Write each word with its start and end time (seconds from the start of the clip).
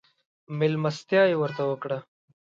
مېلمستيا 0.57 1.23
يې 1.29 1.35
ورته 1.41 1.63
وکړه. 1.69 1.97